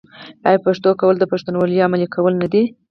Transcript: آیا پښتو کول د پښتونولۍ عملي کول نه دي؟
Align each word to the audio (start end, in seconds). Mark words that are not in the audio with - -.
آیا 0.47 0.59
پښتو 0.65 0.89
کول 0.99 1.15
د 1.19 1.23
پښتونولۍ 1.31 1.77
عملي 1.85 2.07
کول 2.15 2.33
نه 2.41 2.47
دي؟ 2.53 2.63